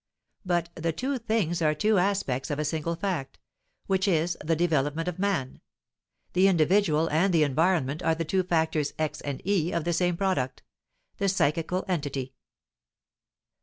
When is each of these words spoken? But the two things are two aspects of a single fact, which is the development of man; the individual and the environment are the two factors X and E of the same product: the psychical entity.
But 0.43 0.69
the 0.73 0.91
two 0.91 1.19
things 1.19 1.61
are 1.61 1.75
two 1.75 1.99
aspects 1.99 2.49
of 2.49 2.57
a 2.57 2.65
single 2.65 2.95
fact, 2.95 3.37
which 3.85 4.07
is 4.07 4.35
the 4.43 4.55
development 4.55 5.07
of 5.07 5.19
man; 5.19 5.61
the 6.33 6.47
individual 6.47 7.07
and 7.11 7.31
the 7.31 7.43
environment 7.43 8.01
are 8.01 8.15
the 8.15 8.25
two 8.25 8.41
factors 8.41 8.93
X 8.97 9.21
and 9.21 9.45
E 9.45 9.71
of 9.71 9.83
the 9.83 9.93
same 9.93 10.17
product: 10.17 10.63
the 11.17 11.29
psychical 11.29 11.85
entity. 11.87 12.33